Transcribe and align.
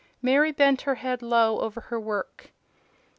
Mary 0.19 0.51
bent 0.51 0.81
her 0.81 0.95
head 0.95 1.21
low 1.21 1.59
over 1.61 1.79
her 1.79 1.99
work. 1.99 2.49